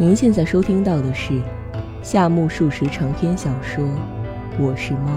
[0.00, 1.42] 您现在收听到的是
[2.04, 3.84] 夏目漱石长篇小说
[4.56, 5.10] 《我是猫》，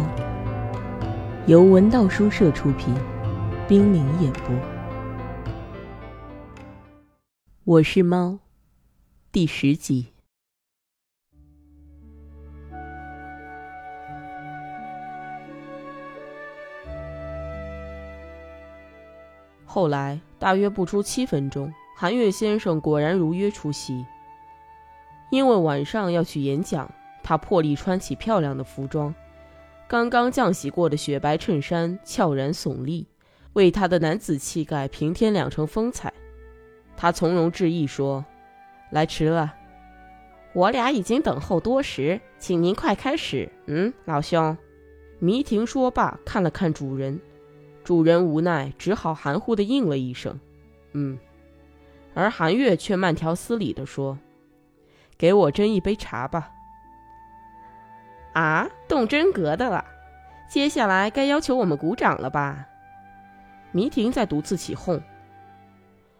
[1.45, 2.91] 由文道书社出品，
[3.67, 4.55] 冰凌演播。
[7.63, 8.29] 《我是猫》
[9.31, 10.07] 第十集。
[19.63, 24.03] 后来大约不出七分钟，韩月先生果然如约出席。
[25.31, 29.15] 因为晚上要去演讲，他破例穿起漂亮的服装，
[29.87, 33.07] 刚刚降洗过的雪白衬衫悄然耸立，
[33.53, 36.13] 为他的男子气概平添两成风采。
[36.95, 38.23] 他从容致意说
[38.91, 39.53] ：“来迟了，
[40.53, 44.55] 我俩已经等候多时，请您快开始。”嗯，老兄。
[45.19, 47.19] 迷婷说罢，看了看主人。
[47.83, 50.39] 主人无奈，只好含糊的应了一声
[50.93, 51.17] ：“嗯。”
[52.13, 54.17] 而韩月却慢条斯理地说
[55.21, 56.51] ：“给我斟一杯茶吧。”
[58.33, 59.85] 啊，动真格的了！
[60.49, 62.65] 接下来该要求我们鼓掌了吧？
[63.71, 64.99] 迷婷在独自起哄。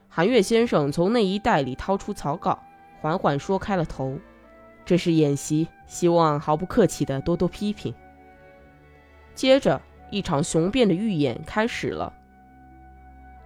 [0.07, 2.61] 韩月先生从内衣袋里掏出草稿，
[3.01, 4.19] 缓缓说开了头
[4.85, 7.91] ：“这是演习，希望毫不客气的多多批评。”
[9.33, 9.81] 接着。
[10.13, 12.11] 一场雄辩的预演开始了。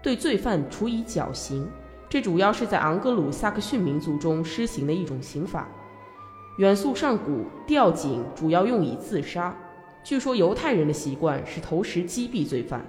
[0.01, 1.69] 对罪犯处以绞刑，
[2.09, 5.67] 这主要是在昂格鲁萨克逊民族中施行的一种刑法。
[6.57, 9.55] 远溯上古，吊颈主要用以自杀。
[10.03, 12.85] 据说犹太人的习惯是投石击毙罪犯。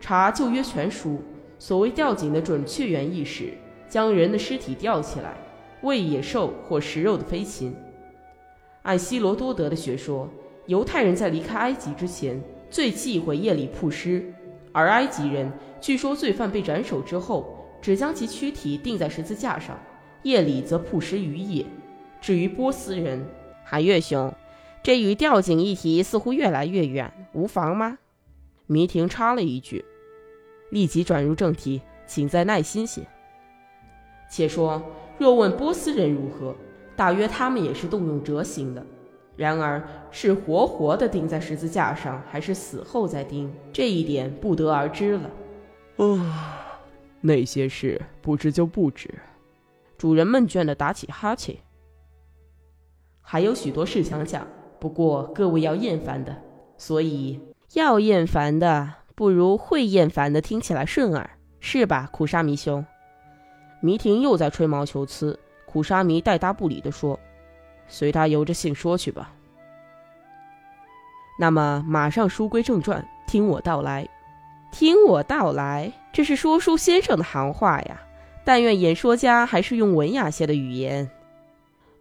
[0.00, 1.22] 查旧约全书，
[1.58, 3.52] 所谓吊颈的准确原意是
[3.88, 5.36] 将人的尸体吊起来，
[5.82, 7.74] 喂野兽或食肉的飞禽。
[8.82, 10.28] 按希罗多德的学说，
[10.66, 12.42] 犹太人在离开埃及之前。
[12.70, 14.32] 最忌讳夜里曝尸，
[14.72, 19.76] 而埃及人据说罪犯被斩首之后，只将其躯体钉在十字架上，
[20.22, 21.66] 夜里则曝尸于野。
[22.20, 23.26] 至于波斯人，
[23.64, 24.32] 韩月兄，
[24.82, 27.98] 这与吊颈议题似乎越来越远，无妨吗？
[28.66, 29.84] 迷婷插了一句，
[30.70, 33.02] 立即转入正题，请再耐心些。
[34.30, 34.80] 且说，
[35.18, 36.54] 若问波斯人如何，
[36.94, 38.86] 大约他们也是动用折刑的。
[39.34, 39.82] 然而，
[40.12, 45.30] 是活活的钉在十字架上，还是死后再钉，这一点不得而知了。
[45.96, 46.61] 啊，
[47.22, 49.08] 那些事不知就不知。
[49.96, 51.56] 主人闷倦的打起哈欠。
[53.20, 54.46] 还有许多事想讲，
[54.78, 56.36] 不过各位要厌烦的，
[56.76, 57.40] 所以
[57.72, 62.84] 要厌烦的，不如会厌烦的听起来顺耳，是吧，苦沙弥兄？
[63.80, 67.18] 弥婷又在吹毛求疵，苦沙弥带答不理的说。
[67.86, 69.32] 随他由着性说去吧。
[71.38, 74.08] 那么，马上书归正传，听我道来。
[74.72, 78.00] 听我道来，这是说书先生的行话呀。
[78.42, 81.08] 但愿演说家还是用文雅些的语言。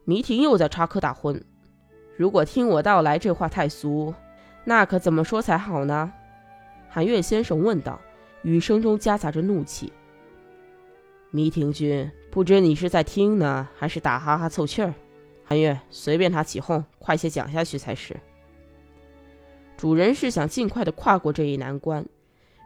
[0.05, 1.39] 迷婷又在插科打诨。
[2.17, 4.13] 如果听我道来这话太俗，
[4.63, 6.11] 那可怎么说才好呢？
[6.89, 7.99] 韩月先生问道，
[8.41, 9.91] 语声中夹杂着怒气。
[11.29, 14.93] 迷婷君，不知你是在听呢，还是打哈哈凑气儿？
[15.43, 18.15] 韩月，随便他起哄，快些讲下去才是。
[19.75, 22.05] 主人是想尽快的跨过这一难关。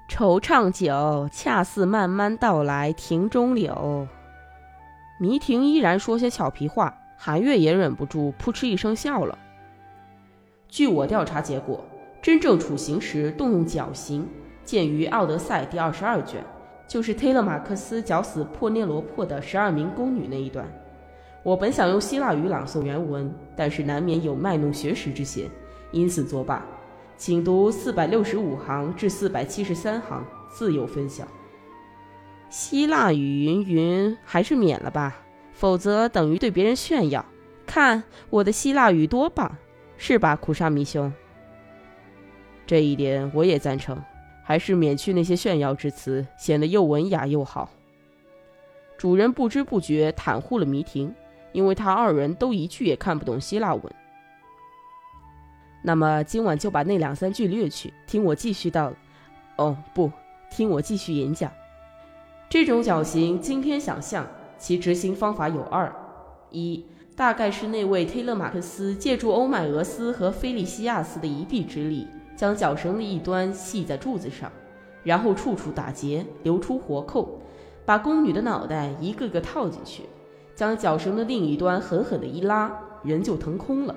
[0.08, 4.08] 惆怅酒，恰似慢慢道来庭中柳。
[5.20, 9.38] 迷婷依然说些俏皮话，韩月也忍不住扑哧一声笑了。
[10.70, 11.84] 据我调查结果，
[12.22, 14.28] 真正处刑时动用绞刑，
[14.64, 16.44] 见于《奥德赛》第二十二卷，
[16.88, 20.66] 就是忒勒马克斯绞死珀涅罗珀的十二名宫女那一段。
[21.44, 25.50] 我本想用希腊语朗诵原文，但是难免有卖弄学识之嫌，
[25.92, 26.66] 因此作罢。
[27.18, 31.26] 请读四百六十五行至四百七十三行，自有分晓。
[32.50, 35.16] 希腊语云云，还是免了吧，
[35.54, 37.26] 否则等于对别人炫耀。
[37.66, 39.56] 看我的希腊语多棒，
[39.98, 41.12] 是吧，苦沙弥兄？
[42.68, 44.02] 这一点我也赞成，
[44.44, 47.70] 还是免去那些炫耀之词，显得又文雅又好。
[48.98, 51.14] 主人不知不觉袒护了迷婷。
[51.54, 53.96] 因为他二人都一句也看不懂希腊文，
[55.86, 58.92] 那么今晚就把那两三句略去，听我继续道。
[59.56, 60.12] 哦，不，
[60.50, 61.52] 听我继续演讲。
[62.50, 64.26] 这种绞刑今天想象，
[64.58, 65.94] 其执行方法有二：
[66.50, 66.84] 一，
[67.16, 74.52] 大概是那位忒勒马克斯借助欧迈俄斯和菲利西亚斯的一臂之力，将绞绳的一端系在柱子上，
[75.04, 77.40] 然后处处打结，留出活扣，
[77.86, 80.02] 把宫女的脑袋一个个套进去。
[80.56, 82.72] 将绞绳的另一端狠狠的一拉，
[83.04, 83.96] 人就腾空了。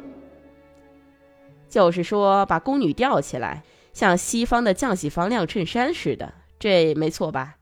[1.69, 3.63] 就是说，把宫女吊起来，
[3.93, 7.57] 像西方的降洗房晾衬衫似的，这没错吧？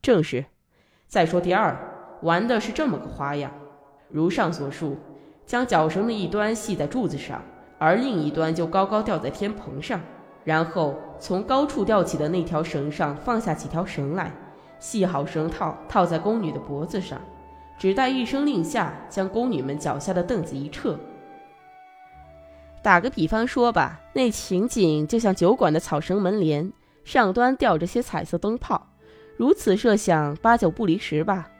[0.00, 0.44] 正是。
[1.08, 1.76] 再说第二，
[2.22, 3.52] 玩的是这么个花样：
[4.08, 4.96] 如上所述，
[5.44, 7.42] 将绞绳的一端系在柱子上，
[7.78, 10.00] 而另一端就高高吊在天棚上，
[10.44, 14.32] 然后从高处吊起的那条绳上放下几条绳来，
[14.78, 17.20] 系好绳套，套在宫女的脖子上，
[17.78, 20.98] 只待一声令下，将宫女们脚下的凳子一撤。
[22.86, 26.72] 打个比方说吧，那情景就像酒馆的草绳门帘，
[27.04, 28.86] 上端吊着些彩色灯泡，
[29.36, 31.50] 如此设想，八九不离十吧。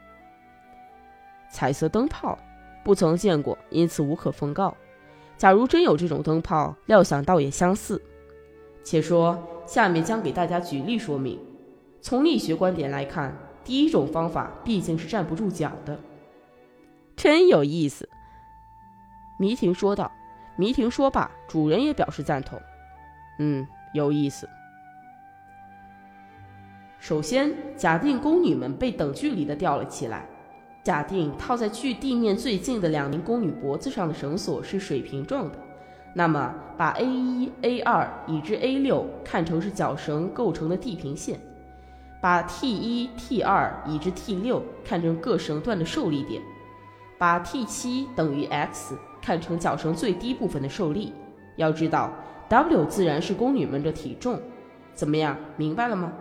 [1.51, 2.39] 彩色灯泡，
[2.81, 4.73] 不曾见过，因此无可奉告。
[5.35, 8.01] 假如真有这种灯泡，料想倒也相似。
[8.81, 11.37] 且说下面将给大家举例说明。
[11.99, 15.99] 从力学观点来看，第一种方法毕竟是站不住脚的。
[17.17, 18.07] 真有意思，
[19.37, 20.09] 迷婷说道。
[20.57, 22.59] 迷婷说罢，主人也表示赞同。
[23.39, 24.49] 嗯，有意思。
[26.99, 30.27] 首先，假定宫女们被等距离的吊了起来。
[30.83, 35.59] 假定套在距地面最近的两名宫女脖子上的绳索是水平状的，
[36.13, 41.39] 那么把 A 一、A 二以至 A 六看成是绞绳构成的地平线，
[42.21, 46.41] 把 T 一、T 二以至 T 六看成各绳段的受力点，
[47.17, 48.97] 把 T 七等于 X
[49.27, 51.11] 看成脚绳最低部分的受力。
[51.57, 52.13] 要知道
[52.47, 54.39] ，W 自然是宫女们的体重。
[54.93, 56.13] 怎么样，明白了吗？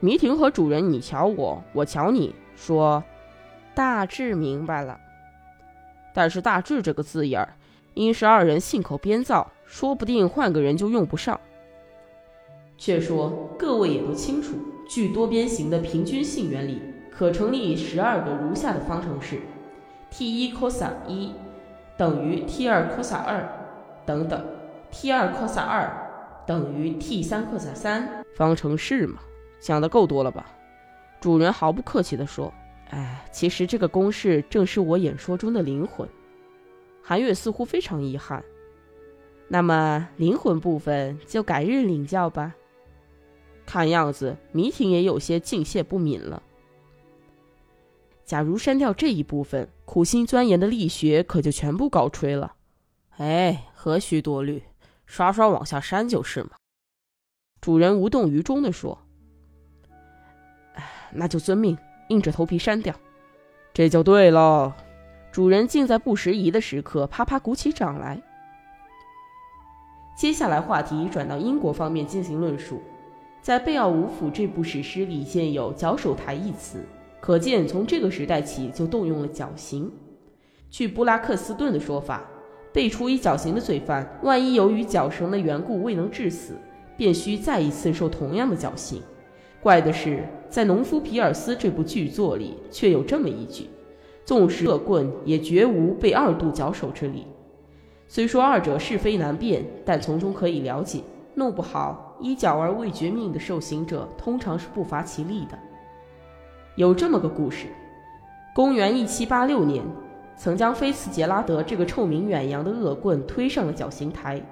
[0.00, 2.34] 迷婷和主人，你瞧我，我瞧你。
[2.54, 3.02] 说，
[3.74, 5.00] 大致明白了，
[6.12, 7.56] 但是“大致”这个字眼儿，
[7.94, 11.40] 因是二人信口编造，说不定换个人就用不上。
[12.76, 19.40] 却说各位也都清楚，据多边形的平均性原理，可成立十二个如下的方程式
[20.16, 21.34] ：t 一 cos 一
[21.96, 23.44] 等于 t 二 cos 二
[24.06, 24.46] 等等
[24.92, 25.90] ，t 二 cos 二
[26.46, 28.24] 等于 t 三 cos 三。
[28.36, 29.18] 方程式嘛，
[29.58, 30.46] 想的够多了吧？
[31.20, 32.54] 主人毫不客气地说
[32.90, 36.08] ：“哎，其实这个公式正是我演说中的灵魂。”
[37.02, 38.44] 韩月似乎非常遗憾。
[39.48, 42.54] 那么灵魂部分就改日领教吧。
[43.66, 46.40] 看样子迷婷也有些敬谢不敏了。
[48.24, 52.54] 假如删掉这一部分，苦心钻研的力学可就全部告吹了。
[53.18, 54.62] 哎，何须多虑，
[55.04, 56.52] 刷刷往下删就是嘛。
[57.60, 58.98] 主人无动于衷地说。
[61.12, 61.76] 那就遵命，
[62.08, 62.94] 硬着头皮删掉，
[63.72, 64.74] 这就对了。
[65.30, 68.20] 主人竟在不时宜的时刻啪啪鼓起掌来。
[70.16, 72.82] 接下来话题转到英国方面进行论述。
[73.42, 76.84] 在《贝奥武甫》这部史诗里，现有“绞手台”一词，
[77.24, 79.90] 可见从这个时代起就动用了绞刑。
[80.68, 82.22] 据布拉克斯顿的说法，
[82.70, 86.52] 被处以绞刑的罪犯，万一由于绞绳的缘故未能致死，
[86.98, 89.00] 便需再一次受同样的绞刑。
[89.62, 93.70] 怪的是，在《农夫皮尔斯》这部剧作里，却有这么一句
[94.26, 97.26] ：“纵使恶棍，也绝无被二度绞首之理。”
[98.06, 101.00] 虽说二者是非难辨，但从中可以了解，
[101.36, 105.58] 弄不好以绞而未绝命的受刑者，通常是不乏其例的。
[106.76, 107.68] 有这么个故事：
[108.52, 109.84] 公元一七八六年，
[110.36, 114.42] 曾将菲茨杰拉德这个臭名远扬的恶棍推上了绞刑台，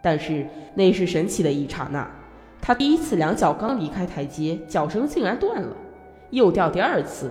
[0.00, 2.10] 但是那是神奇的一刹那。
[2.62, 5.76] 他第一次两脚刚离开台阶，脚绳竟然断了，
[6.30, 7.30] 又掉第二次，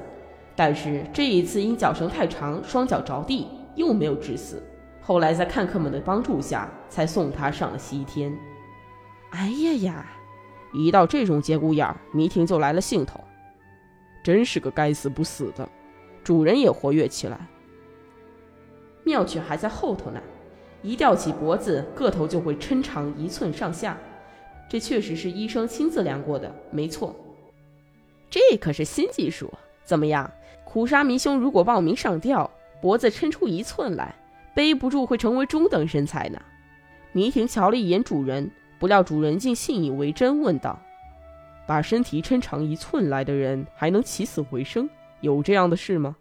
[0.56, 4.62] 但是这一次因脚绳太长，双脚着地，又没有致死。
[5.02, 8.32] 后来在看客们的帮助下，才送他上了西天。
[9.32, 10.06] 哎呀呀，
[10.72, 13.20] 一到这种节骨眼儿，迷婷就来了兴头，
[14.25, 15.70] 真是个该死不死的。
[16.24, 17.48] 主人也活跃起来，
[19.03, 20.20] 妙趣还在后头呢，
[20.82, 23.96] 一吊起脖子，个头就会抻长一寸上下。
[24.67, 27.15] 这确实是医生亲自量过的，没错。
[28.27, 29.53] 这可是新技术，
[29.84, 30.32] 怎么样？
[30.63, 32.50] 苦沙弥兄如果报名上吊，
[32.82, 34.15] 脖子抻出一寸来，
[34.55, 36.41] 背不住会成为中等身材呢。
[37.12, 40.82] 迷婷瞧了一眼主人，不料主人竟信以为真，问道
[41.67, 44.89] ：“把身体抻长一寸来的人还能起死回生？
[45.22, 46.15] 有这样的事吗？”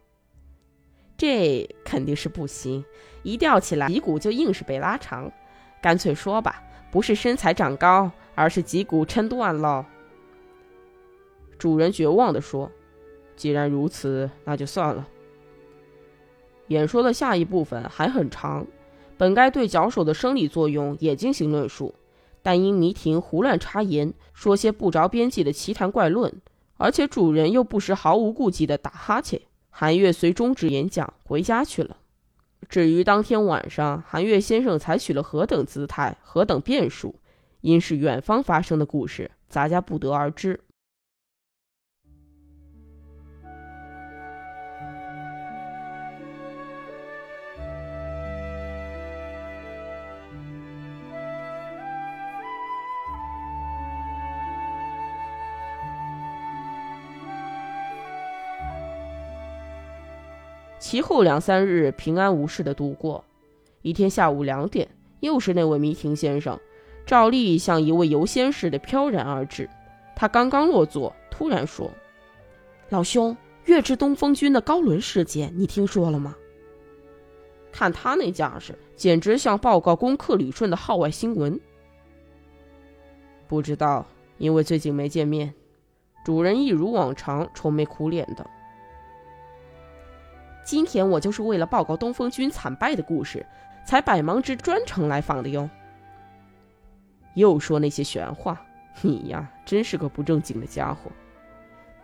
[1.16, 2.84] 这肯定是不行，
[3.22, 5.30] 一吊起来，脊骨就硬是被拉长。
[5.80, 8.10] 干脆说吧，不是身材长高。
[8.36, 9.86] 而是脊骨抻断了。
[11.56, 12.68] 主人绝望地说
[13.36, 15.06] ：“既然如此，那就算了。”
[16.66, 18.66] 演说的下一部分还很长，
[19.16, 21.94] 本该对脚手的生理作用也进行论述，
[22.44, 26.30] 但因倪婷胡乱插言，说些不着边际的奇谈怪论，
[26.76, 31.96] 而且主人又不时毫无顾忌地打哈欠，韩月遂终止演讲，回家去了。
[32.68, 37.14] 至于当天晚上，韩月先生采取了何等姿态，何等变数？
[37.62, 40.60] 因是远方发生的故事，咱家不得而知。
[60.85, 63.25] 其后两三日平安无事的度过。
[63.81, 64.87] 一天下午两点，
[65.21, 66.61] 又是那位迷亭先生，
[67.07, 69.67] 照例像一位游仙似的飘然而至。
[70.14, 71.91] 他刚刚落座，突然说
[72.91, 76.37] ：“老兄，月之东风军的高伦事件，你听说了吗？”
[77.73, 81.59] 看他那架势，简直像报告攻克旅顺的号外新闻。
[83.49, 85.55] 不知道，因为最近没见面。
[86.26, 88.47] 主人一如往常愁眉苦脸的。
[90.64, 93.44] 今天我就是为了报告东风军惨败的故事，
[93.87, 95.68] 才百忙之专程来访的哟。
[97.35, 98.64] 又说那些玄话，
[99.02, 101.11] 你呀，真是个不正经的家伙。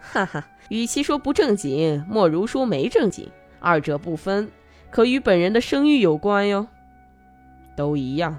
[0.01, 4.51] 哈哈，与其说不正经，莫如说没正经，二者不分，
[4.91, 6.67] 可与本人的声誉有关哟。
[7.77, 8.39] 都一样。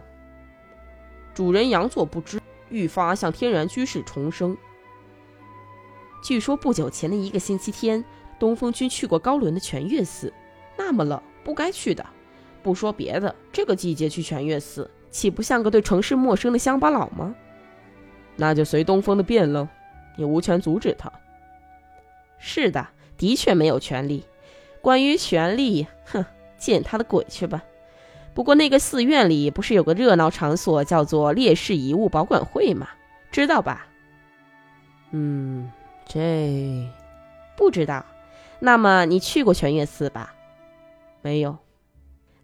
[1.34, 4.56] 主人佯作不知，愈发向天然居士重生。
[6.24, 8.04] 据说不久前的一个星期天，
[8.42, 10.34] 东风君去过高伦的全月寺。
[10.76, 12.04] 那么冷，不该去的。
[12.64, 17.36] 不说别的，这个季节去全月寺，岂不像个对城市陌生的乡巴佬吗？
[18.36, 19.68] 那就随东风的便喽，
[20.18, 21.12] 也无权阻止他。
[22.40, 24.26] 是的，的确没有权利。
[24.82, 26.26] 关于权利，哼，
[26.58, 27.62] 见他的鬼去吧。
[28.34, 32.88] 不过那个寺院里不是有个热闹场所，叫做烈士遗物保管会吗？
[33.32, 33.86] 知道吧？
[35.12, 35.72] 嗯。
[36.08, 36.90] 这
[37.56, 38.04] 不知道，
[38.64, 40.34] 那么你去过全月寺吧？
[41.22, 41.58] 没有，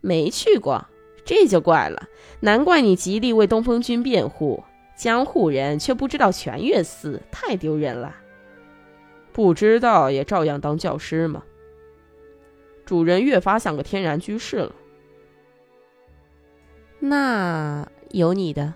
[0.02, 0.86] 没去过，
[1.24, 2.08] 这就怪了。
[2.40, 4.64] 难怪你极力为东风君辩护，
[4.98, 8.16] 江户人却不知道全月寺，太丢人了。
[9.32, 11.44] 不知道也照样当教师嘛。
[12.84, 14.74] 主人越发像个天然居士了。
[17.00, 18.74] 那有你的。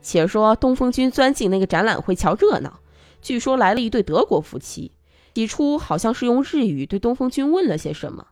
[0.00, 2.78] 且说东风君钻进那个展览会瞧热闹。
[3.20, 4.92] 据说来了一对德国夫妻，
[5.34, 8.28] 起初好像是用日语对东风君问了些什么。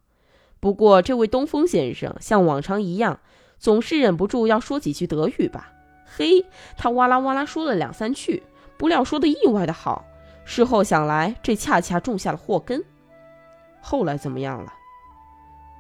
[0.59, 3.21] 不过这位东风先生像往常一样，
[3.59, 5.73] 总是忍不住要说几句德语吧。
[6.05, 8.43] 嘿，他哇啦哇啦说了两三句，
[8.77, 10.05] 不料说的意外的好。
[10.45, 12.83] 事后想来，这恰恰种下了祸根。
[13.81, 14.73] 后来怎么样了？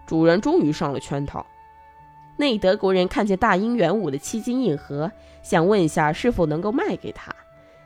[0.06, 1.44] 主人终于上了圈套。
[2.36, 5.10] 那德国人看见大英元武的七金硬盒，
[5.42, 7.34] 想问一下是否能够卖给他。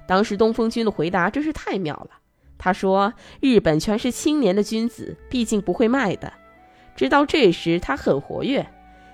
[0.06, 2.19] 当时东风君的回答真是太妙了。
[2.62, 6.30] 他说：“日本全是青年的君子，毕竟不会卖的。”
[6.94, 8.66] 直到这时，他很活跃。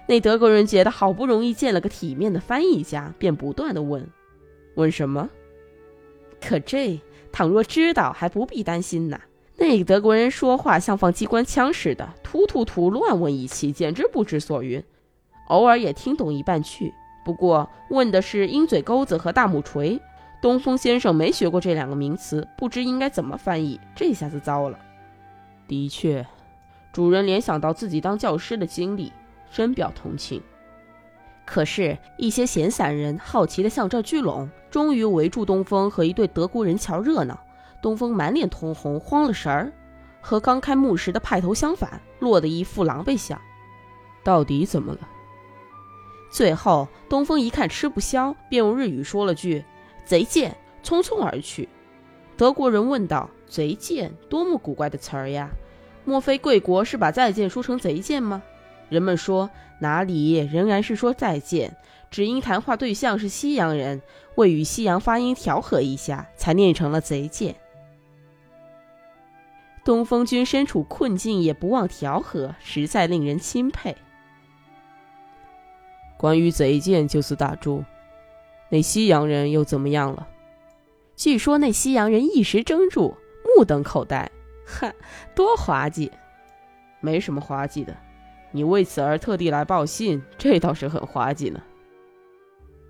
[0.08, 4.04] 那德国人觉得好不容易见了个体面的翻译家，便不断的问
[4.74, 5.30] ：“问什么？”
[6.44, 7.00] 可这
[7.30, 9.20] 倘若知道，还不必担心呢。
[9.56, 14.82] 那个德国人说话像放机关枪似的，突突突乱问一气，简直不知所云。
[15.48, 16.92] 偶尔也听懂一半句，
[17.24, 20.00] 不过问的是鹰嘴钩子和大木锤。
[20.40, 23.80] 东风先生没学过这两个名词，不知应该怎么翻译。
[23.94, 24.78] 这下子糟了。
[25.66, 26.24] 的确，
[26.92, 29.12] 主人联想到自己当教师的经历，
[29.50, 30.40] 深表同情。
[31.44, 37.38] 可是，一些闲散人好奇的向这聚拢，终于围住东风和一对德国人瞧热闹。
[37.80, 39.72] 东风满脸通红，慌了神儿，
[40.20, 43.40] 和刚开幕时的派头相反，落得一副狼狈相。
[44.24, 45.00] 到底怎么了？
[46.30, 49.64] 最后，东风一看吃不消，便用日语说了句。
[50.06, 51.68] 贼贱，匆匆而去。
[52.36, 55.50] 德国人问道：“贼贱，多么古怪的词儿呀！
[56.04, 58.42] 莫非贵国是把再见说成贼贱吗？”
[58.88, 61.76] 人们说：“哪里，仍然是说再见，
[62.08, 64.00] 只因谈话对象是西洋人，
[64.36, 67.56] 为与西洋发音调和一下，才念成了贼贱。”
[69.84, 73.96] 东风君身处困境也不忘调和，实在令人钦佩。
[76.16, 77.84] 关于贼贱，就此打住。
[78.68, 80.28] 那西洋人又怎么样了？
[81.14, 83.16] 据说那西洋人一时怔住，
[83.56, 84.30] 目瞪口呆。
[84.66, 84.92] 哈，
[85.34, 86.10] 多滑稽！
[87.00, 87.96] 没什么滑稽的，
[88.50, 91.62] 你为此而特地来报信，这倒是很滑稽呢。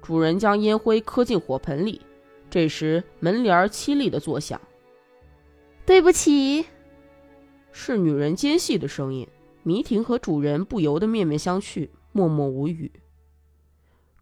[0.03, 2.01] 主人将烟灰磕进火盆里，
[2.49, 4.61] 这时门帘凄厉的作响。
[5.85, 6.65] 对不起，
[7.71, 9.29] 是女人尖细的声音。
[9.63, 12.91] 迷婷和主人不由得面面相觑，默默无语。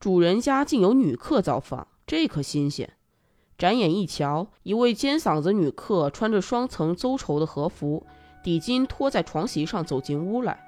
[0.05, 2.93] 主人家竟有女客造访，这可新鲜。
[3.57, 8.05] 展眼一瞧，一位尖嗓子女客穿着双层邹绸的和服，
[8.43, 10.61] 底巾拖在床席上走进屋来，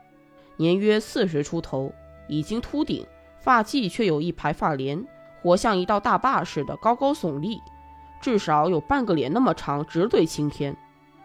[0.57, 1.93] 年约四十出头，
[2.29, 3.07] 已经秃顶，
[3.39, 5.07] 发髻却有一排发帘，
[5.43, 7.61] 活像一道大坝似的高高耸立，
[8.23, 10.75] 至少有半个脸那么长，直对青天。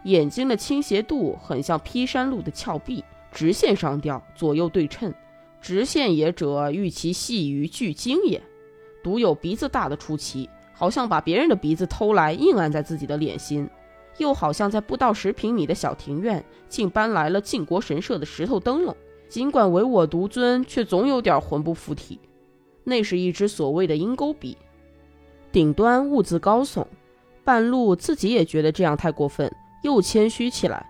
[0.04, 5.14] 眼睛的倾斜度很像劈山路的峭壁，直线上吊，左右对称。
[5.62, 8.42] 直线也者，欲其细于巨鲸也。
[9.02, 13.68] 独有鼻子大的出奇，好像把别人的鼻子偷来硬按在自己的脸心。
[14.18, 18.94] 又好像在不到十平米的小庭院，竟搬来了靖国神社的石头灯笼。
[19.28, 22.20] 尽管唯我独尊，却总有点魂不附体。
[22.84, 24.58] 那是一支所谓的鹰钩笔，
[25.50, 26.84] 顶端兀自高耸，
[27.42, 29.50] 半路自己也觉得这样太过分，
[29.82, 30.84] 又谦虚起来。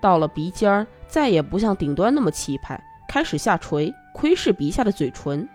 [0.00, 5.48] 到了鼻尖儿，再也不像顶端那么气派，开始下垂，窥视鼻下的嘴唇。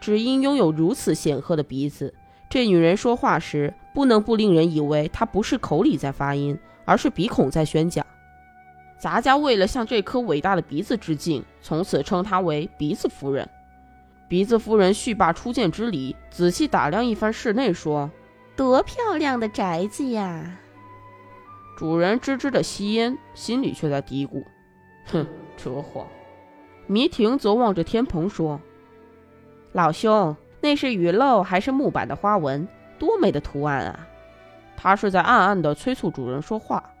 [0.00, 2.12] 只因拥有如此显赫的鼻子，
[2.48, 8.04] 这女人说话时不能不令人以为她不是口里在发音，而是鼻孔在宣讲。
[8.98, 13.48] 杂家为了向这颗伟大的鼻子致敬，从此称她为鼻子夫人。
[14.28, 18.10] 鼻子夫人续罢初见之礼，仔细打量一番室内，说
[18.56, 20.58] ：“多漂亮的宅子呀！”
[21.78, 24.42] 主人吱吱的吸烟，心里却在嘀咕
[25.06, 26.06] ：“哼，扯谎。”
[26.86, 28.60] 迷婷则望着天蓬说
[29.72, 32.66] ：“老兄，那是雨漏还是木板的花纹？
[32.98, 34.06] 多美的图案啊！”
[34.76, 36.92] 他是在暗暗地催促主人说话。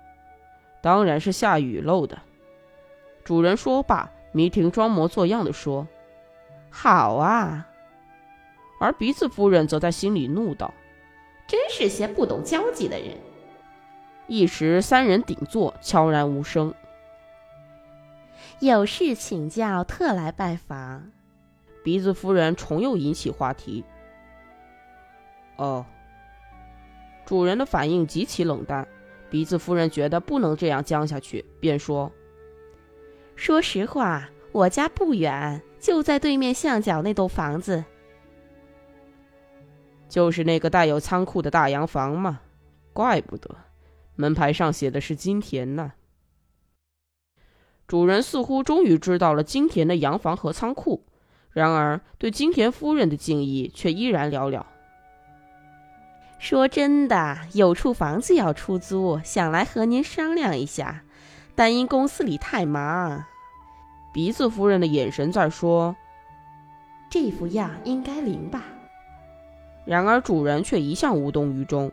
[0.80, 2.18] 当然是下雨漏的。
[3.24, 5.86] 主人说罢，迷婷装模作样地说
[6.70, 7.66] ：“好啊。”
[8.80, 10.72] 而鼻子夫人则在心里怒道
[11.46, 13.16] ：“真是些不懂交际的人。”
[14.26, 16.74] 一时三人顶坐，悄然无声。
[18.60, 21.12] 有事请教，特来拜访。
[21.84, 23.84] 鼻子夫人重又引起话题。
[25.56, 25.84] 哦，
[27.26, 28.88] 主人的反应极其冷淡。
[29.28, 32.10] 鼻子夫人觉得不能这样僵下去，便说
[33.36, 37.84] ：“说实话，我家不远，就在对面巷角那栋房子，
[40.08, 42.40] 就是那个带有仓库的大洋房嘛。
[42.92, 43.54] 怪不得。”
[44.16, 45.92] 门牌上写的是金田呢。
[47.86, 51.04] 主人似乎终于知道了金田的洋房和仓库，
[51.52, 54.62] 然而对金田夫人的敬意却依然寥寥。
[56.38, 61.02] 说真的，有处房子要出租，想来和您商量一下，
[61.54, 63.24] 但因公司里太忙。
[64.12, 65.94] 鼻子夫人的眼神在说
[67.08, 68.64] ：“这副样应该灵吧？”
[69.86, 71.92] 然而主人却一向无动于衷。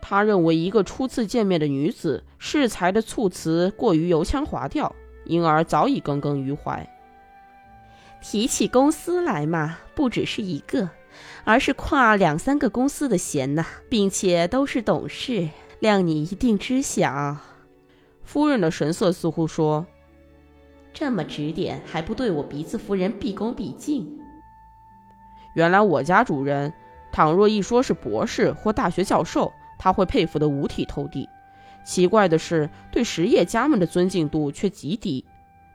[0.00, 6.88] 他认为一个初次见面的女子适才的措辞过于油腔滑调，因而早已耿耿于怀。
[8.20, 10.90] 提起公司来嘛，不只是一个，
[11.44, 15.48] 而是跨两三个公司的嫌呐，并且都是董事，
[15.80, 17.36] 谅你一定知晓。
[18.22, 19.86] 夫人的神色似乎说
[20.94, 24.18] ：“这么指点，还不对我鼻子夫人毕恭毕敬？”
[25.54, 26.72] 原来我家主人，
[27.10, 29.52] 倘若一说是博士或大学教授。
[29.78, 31.28] 他会佩服得五体投地。
[31.84, 35.24] 奇怪的是，对实业家们的尊敬度却极低。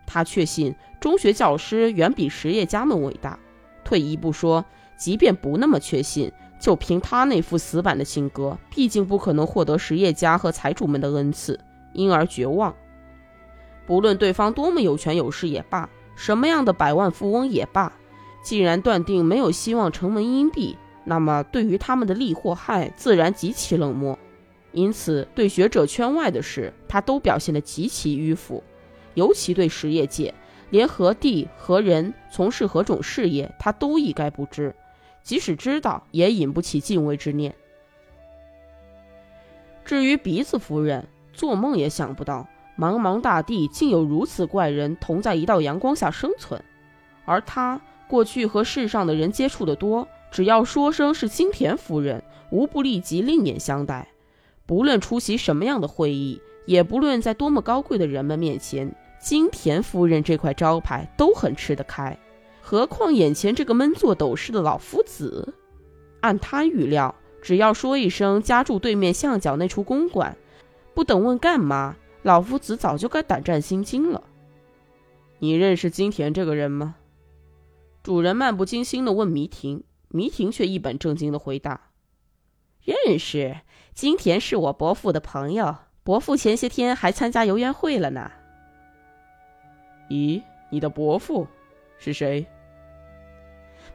[0.05, 3.37] 他确信中学教师远比实业家们伟大。
[3.83, 4.63] 退一步说，
[4.97, 11.59] 即便不那么确信，就凭他那副死板的性格，毕竟不可能获得实业家和财主们的恩赐，
[11.93, 12.73] 因而绝望。
[13.85, 17.93] 不论对方多么有权有势也罢，什么样的百万富翁也罢，
[18.43, 20.77] 既然断定没有希望成为阴币。
[21.05, 24.19] 那么，对于他们的利或害，自然极其冷漠。
[24.77, 28.63] 因此，对学者圈外的事，他都表现得极其迂腐。
[29.15, 30.31] 尤其对实业界，
[30.69, 34.75] 连何地何人从事何种事业，他都一概不知。
[35.23, 37.55] 即使知道，也引不起敬畏之念。
[39.83, 46.63] 至于鼻子夫人，做梦也想不到，茫茫大地竟有如此怪人同在一道阳光下生存。
[47.25, 50.07] 而他过去和世上的人接触的多。
[50.29, 54.07] 只要说声是金田夫人，无不立即另眼相待。
[54.67, 62.15] 不论出席什么样的会议，也不论在多么高贵的人们面前，金田夫人这块招牌都很吃得开。
[62.61, 65.53] 何况眼前这个闷坐斗室的老夫子，
[66.19, 70.35] 按他预料，只要说一声家住对面巷角那处公馆，
[70.93, 74.21] 不等问干嘛，老夫子早就该胆战心惊了。
[75.39, 76.95] 你认识金田这个人吗？
[78.03, 79.83] 主人漫不经心地问迷婷。
[80.09, 81.81] 迷婷却一本正经的回答
[82.87, 83.57] ：“认识，
[83.93, 88.31] 金田是我伯父的朋友，伯父前些天还参加游园会了呢。
[90.09, 91.45] ”“咦，你的伯父
[91.99, 92.47] 是谁？”“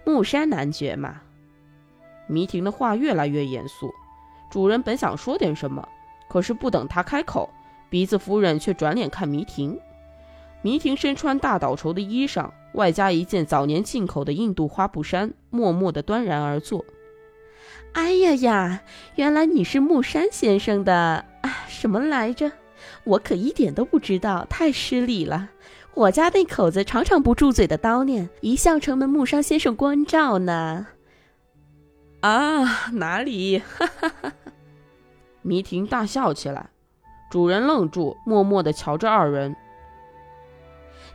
[0.04, 1.22] 木山男爵嘛。”
[2.28, 3.90] 迷婷的话越来越严肃。
[4.50, 5.88] 主人本想说点什么，
[6.28, 7.48] 可是不等他开口，
[7.88, 9.80] 鼻子夫人却转脸看迷婷。
[10.60, 16.84] 迷婷身穿大岛绸的衣裳，外加一件早年进口的印度花布衫，默默地端然而坐。
[17.92, 18.80] 哎呀呀，
[19.16, 21.64] 原来你是木山先生的啊？
[21.68, 22.50] 什么来着？
[23.04, 25.50] 我可一点都不知道，太失礼了。
[25.94, 30.86] 我家那口子常常不住嘴的叨念，一向承蒙木山先生关照呢。
[32.20, 33.58] 啊，哪里？
[33.58, 34.32] 哈哈哈！
[35.42, 36.70] 迷婷大笑起来。
[37.30, 39.54] 主人愣住，默默的瞧着二人。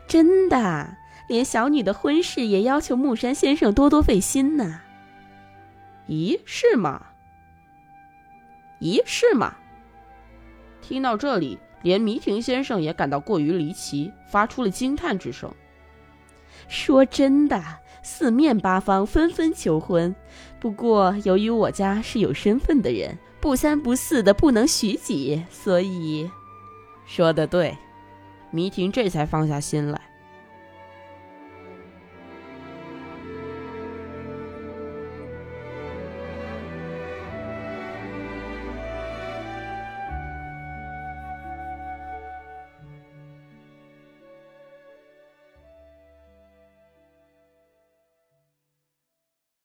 [0.06, 0.96] 真的，
[1.28, 4.80] 连小女的婚事也要求木山先生多多费心呢。
[6.08, 7.06] 咦，是吗？
[8.80, 9.54] 咦，是吗？
[10.80, 15.52] 听到这里，连弥亭先生也感到过于离奇，发出了惊叹之声。
[16.66, 17.62] 说真的，
[18.02, 20.14] 四面八方纷纷求婚，
[20.58, 26.30] 不过由于我家是有身份的人，不三不四的不能许己，所以，
[27.06, 27.76] 说的对，
[28.50, 30.07] 弥亭这才放下心来。